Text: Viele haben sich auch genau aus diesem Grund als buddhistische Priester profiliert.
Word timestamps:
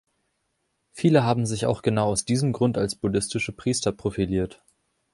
Viele 0.93 1.21
haben 1.25 1.45
sich 1.45 1.67
auch 1.67 1.83
genau 1.83 2.07
aus 2.07 2.25
diesem 2.25 2.53
Grund 2.53 2.75
als 2.75 2.95
buddhistische 2.95 3.51
Priester 3.51 3.91
profiliert. 3.91 4.59